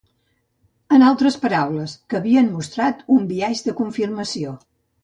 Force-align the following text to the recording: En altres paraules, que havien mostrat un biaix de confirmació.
En 0.97 1.05
altres 1.09 1.37
paraules, 1.45 1.95
que 2.09 2.19
havien 2.21 2.51
mostrat 2.57 3.07
un 3.19 3.31
biaix 3.35 3.65
de 3.69 3.79
confirmació. 3.83 4.61